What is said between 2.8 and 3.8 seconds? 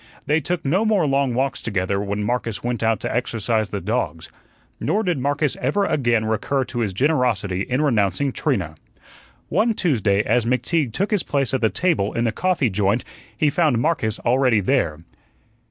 out to exercise the